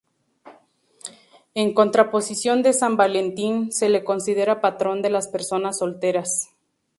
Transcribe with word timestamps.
En 1.53 1.75
contraposición 1.75 2.63
de 2.63 2.73
San 2.73 2.97
Valentín, 2.97 3.71
se 3.71 3.87
le 3.87 4.03
considera 4.03 4.59
patrón 4.59 5.03
de 5.03 5.11
las 5.11 5.27
personas 5.27 5.77
solteras. 5.77 6.49